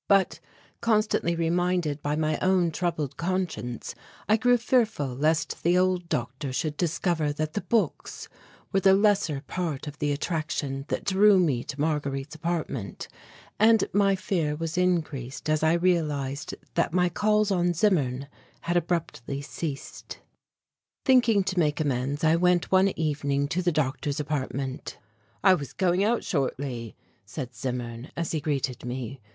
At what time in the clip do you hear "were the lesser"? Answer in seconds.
8.73-9.41